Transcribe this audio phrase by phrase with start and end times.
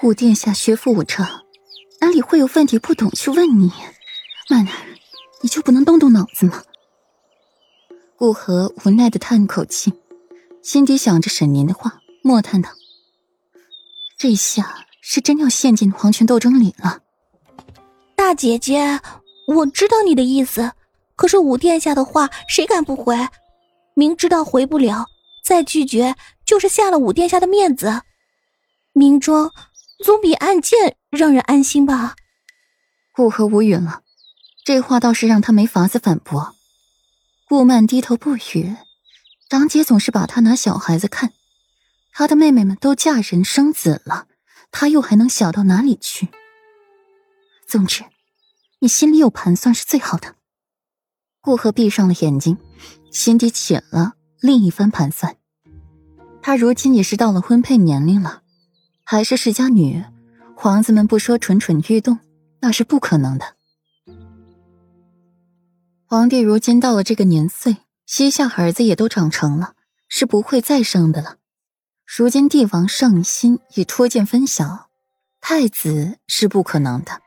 [0.00, 1.24] 武殿下学富五车，
[2.00, 3.72] 哪里会有问题不懂去问你？
[4.48, 4.72] 曼儿，
[5.42, 6.62] 你就不能动动脑子吗？
[8.16, 9.92] 顾河无奈的叹口气，
[10.62, 12.70] 心底想着沈宁的话，默叹道
[14.16, 17.00] ：“这下是真要陷进皇权斗争里了。”
[18.14, 19.00] 大姐姐，
[19.48, 20.72] 我知道你的意思，
[21.16, 23.16] 可是武殿下的话谁敢不回？
[23.94, 25.06] 明知道回不了，
[25.42, 28.02] 再拒绝就是下了武殿下的面子。
[28.92, 29.52] 明装
[30.04, 32.14] 总比暗箭让人安心吧？
[33.12, 34.02] 顾河无语了，
[34.64, 36.54] 这话倒是让他没法子反驳。
[37.48, 38.76] 顾曼低头不语，
[39.48, 41.32] 长姐总是把她拿小孩子看，
[42.12, 44.28] 她的妹妹们都嫁人生子了，
[44.70, 46.28] 她又还能小到哪里去？
[47.66, 48.04] 总之，
[48.78, 50.36] 你心里有盘算是最好的。
[51.40, 52.58] 顾河闭上了眼睛，
[53.10, 55.36] 心底起了另一番盘算。
[56.40, 58.42] 他如今也是到了婚配年龄了，
[59.10, 60.04] 还是世家女，
[60.54, 62.18] 皇子们不说蠢蠢欲动，
[62.60, 63.54] 那是不可能的。
[66.04, 69.72] 皇帝如今到了这个年岁，膝下儿子也都长成了，
[70.10, 71.36] 是不会再生的了。
[72.04, 74.90] 如今帝王圣心已初见分晓，
[75.40, 77.22] 太子是不可能的。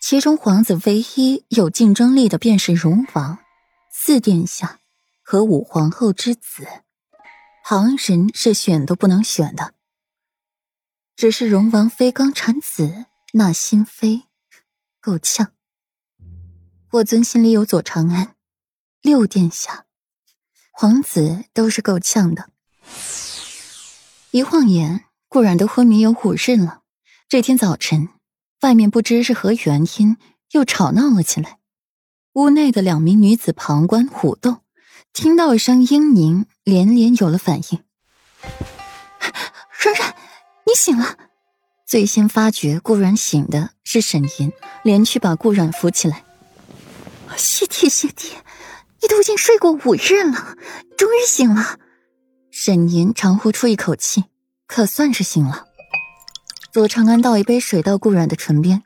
[0.00, 3.36] 其中皇子唯一有竞争力的便是荣王，
[3.92, 4.78] 四殿下
[5.22, 6.66] 和五皇后之子，
[7.62, 9.74] 旁人是选都不能选的。
[11.20, 13.04] 只是荣王妃刚产子，
[13.34, 14.22] 那心妃
[15.02, 15.52] 够呛。
[16.88, 18.36] 霍尊心里有左长安，
[19.02, 19.84] 六殿下，
[20.72, 22.48] 皇子都是够呛的。
[24.30, 26.80] 一晃眼，顾然都昏迷有五日了。
[27.28, 28.08] 这天早晨，
[28.62, 30.16] 外面不知是何原因，
[30.52, 31.58] 又吵闹了起来。
[32.32, 34.62] 屋内的两名女子旁观虎斗，
[35.12, 37.84] 听到一声嘤咛，连连有了反应。
[38.40, 40.09] 然然，
[40.70, 41.16] 你醒了！
[41.84, 44.52] 最先发觉顾然醒的是沈吟，
[44.84, 46.24] 连去把顾然扶起来。
[47.36, 48.36] 谢天谢地，
[49.02, 50.56] 你都已经睡过五日了，
[50.96, 51.80] 终于醒了。
[52.52, 54.26] 沈吟长呼出一口气，
[54.68, 55.66] 可算是醒了。
[56.72, 58.84] 左长安倒一杯水到顾阮的唇边，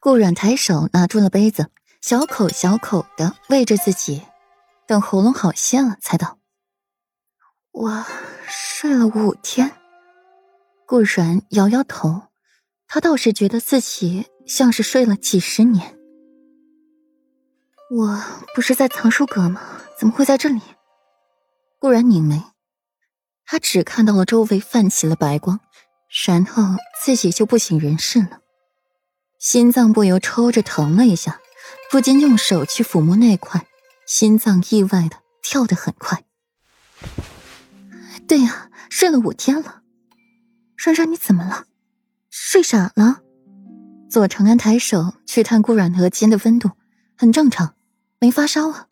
[0.00, 4.22] 顾阮抬手拿住了杯子，小口小口的喂着自己，
[4.88, 6.38] 等喉咙好些了，才道
[7.70, 8.04] ：“我
[8.48, 9.76] 睡了五天。”
[10.94, 12.28] 顾然摇摇头，
[12.86, 15.98] 他倒是觉得自己像是睡了几十年。
[17.90, 18.22] 我
[18.54, 19.60] 不是在藏书阁吗？
[19.98, 20.60] 怎么会在这里？
[21.80, 22.40] 顾然拧眉，
[23.44, 25.58] 他只看到了周围泛起了白光，
[26.28, 26.62] 然后
[27.02, 28.38] 自己就不省人事了，
[29.40, 31.40] 心脏不由抽着疼了一下，
[31.90, 33.66] 不禁用手去抚摸那块，
[34.06, 36.22] 心脏意外的跳得很快。
[38.28, 39.80] 对呀，睡了五天了。
[40.84, 41.64] 珊珊，你怎么了？
[42.28, 43.22] 睡傻了？
[44.10, 46.72] 左长安抬手去探顾阮额间的温度，
[47.16, 47.74] 很正常。
[48.20, 48.86] 没发烧啊，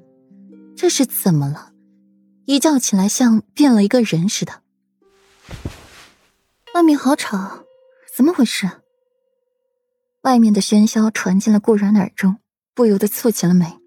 [0.75, 1.73] 这是怎么了？
[2.47, 4.63] 一觉起来像变了一个人似的。
[6.73, 7.67] 外面好吵，
[8.17, 8.71] 怎么回事？
[10.23, 12.39] 外面的喧嚣传进了顾然耳中，
[12.73, 13.79] 不由得蹙起了眉，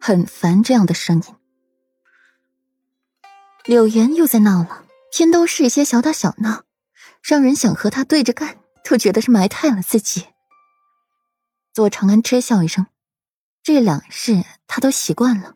[0.00, 1.34] 很烦这样的声音。
[3.66, 6.62] 柳岩又在闹了，偏都是一些小打小闹，
[7.22, 10.26] 让人想和他对着干，都觉得是埋汰了自己。
[11.72, 12.86] 左长安嗤笑一声。
[13.62, 15.54] 这两日他都习惯了。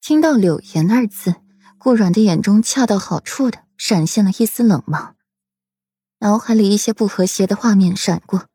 [0.00, 1.34] 听到“柳岩”二字，
[1.78, 5.16] 顾阮的眼中恰到好处的闪现了一丝冷芒，
[6.20, 8.46] 脑海里一些不和谐的画面闪过。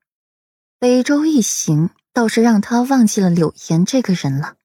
[0.80, 4.56] 北周一行倒是让他忘记了柳岩这个人了。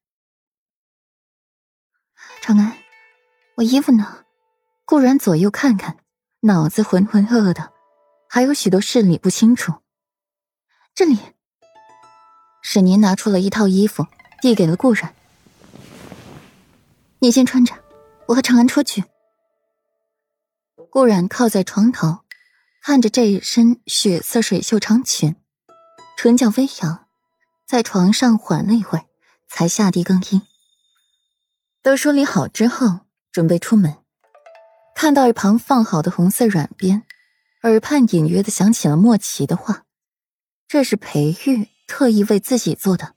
[2.41, 2.77] 长安，
[3.55, 4.23] 我衣服呢？
[4.85, 5.97] 顾然左右看看，
[6.43, 7.71] 脑子浑浑噩噩的，
[8.27, 9.73] 还有许多事理不清楚。
[10.95, 11.19] 这里。
[12.63, 14.07] 沈宁拿出了一套衣服，
[14.39, 15.15] 递给了顾然
[17.19, 17.75] ：“你先穿着，
[18.27, 19.03] 我和长安出去。”
[20.89, 22.19] 顾然靠在床头，
[22.81, 25.35] 看着这一身血色水袖长裙，
[26.15, 27.07] 唇角微扬，
[27.67, 29.07] 在床上缓了一会，
[29.47, 30.41] 才下地更衣。
[31.81, 33.01] 都梳理好之后，
[33.31, 33.97] 准备出门，
[35.01, 37.01] 看到一旁放好的红色软鞭，
[37.63, 39.85] 耳畔隐约的想起了莫奇的话
[40.69, 43.15] ：“这是裴玉。”特意为自己做的，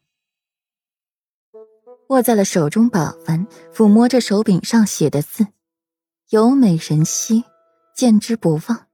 [2.09, 5.47] 握在了手中把玩，抚摸着手柄上写的字
[6.31, 7.45] ：“有美人兮，
[7.95, 8.87] 见之不忘；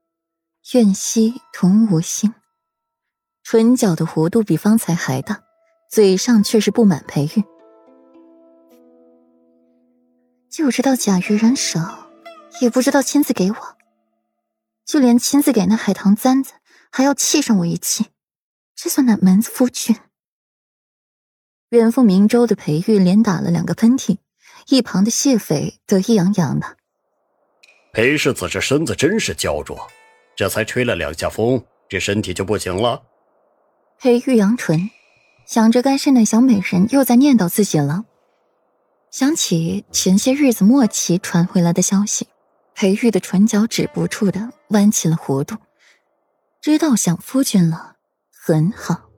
[0.73, 2.33] 愿兮同无心。”
[3.41, 5.41] 唇角的弧度比方才还大，
[5.89, 7.43] 嘴上却是布满裴玉。
[10.49, 12.00] 就知道假玉人少，
[12.61, 13.57] 也不知道亲自给我，
[14.85, 16.53] 就连亲自给那海棠簪子
[16.91, 18.05] 还要气上我一气，
[18.75, 19.95] 这算哪门子夫君？
[21.69, 24.17] 远赴明州的裴玉连打了两个喷嚏，
[24.67, 26.77] 一旁的谢斐得意洋洋的
[27.93, 29.89] ：“裴世子这身子真是娇弱，
[30.35, 33.01] 这才吹了两下风，这身体就不行了。”
[33.97, 34.91] 裴玉扬唇，
[35.47, 38.05] 想着该是那小美人又在念叨自己了。
[39.09, 42.27] 想起前些日子莫奇传回来的消息，
[42.81, 45.55] 裴玉的唇角止不住的弯起了弧度。
[46.59, 47.97] 知道想夫君了，
[48.31, 49.10] 很好。